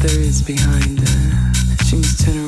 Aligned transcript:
there 0.00 0.20
is 0.20 0.42
behind 0.42 1.00
her. 1.00 1.52
She 1.84 1.96
must 1.96 2.24
turn 2.24 2.36
around. 2.36 2.47